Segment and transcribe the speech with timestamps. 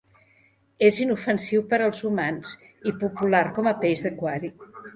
[0.87, 2.55] És inofensiu per als humans
[2.93, 4.55] i popular com a peix d'aquari.